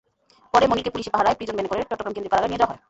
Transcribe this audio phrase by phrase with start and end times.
[0.53, 2.79] পরে মনিরকে পুলিশি পাহারায় প্রিজন ভ্যানে করে চট্টগ্রাম কেন্দ্রীয় কারাগারে নিয়ে যাওয়া হয়।